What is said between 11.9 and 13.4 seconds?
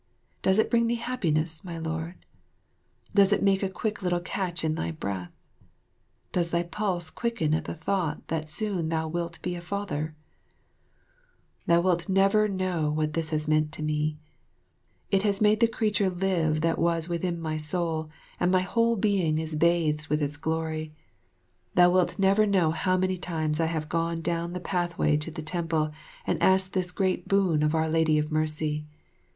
never know what this